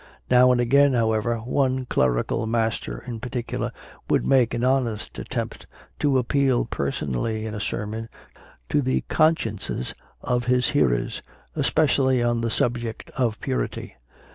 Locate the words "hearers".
10.69-11.21